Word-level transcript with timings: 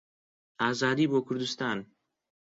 ئازادی 0.61 1.05
بۆ 1.11 1.19
کوردستان! 1.27 1.77